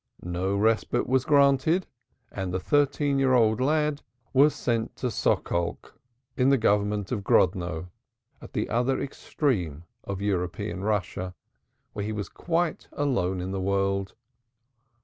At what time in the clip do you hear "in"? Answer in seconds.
6.35-6.49, 13.41-13.51